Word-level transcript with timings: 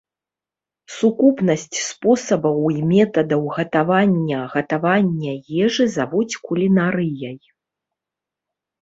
Сукупнасць 0.93 1.77
спосабаў 1.89 2.57
і 2.77 2.81
метадаў 2.93 3.43
гатавання 3.59 4.41
гатавання 4.57 5.39
ежы 5.63 5.91
завуць 6.01 6.31
кулінарыяй. 6.51 7.37